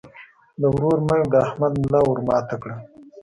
د 0.61 0.63
ورور 0.73 0.97
مرګ 1.09 1.25
د 1.33 1.35
احمد 1.45 1.73
ملا 1.81 2.01
ور 2.05 2.19
ماته 2.27 2.55
کړه. 2.61 2.75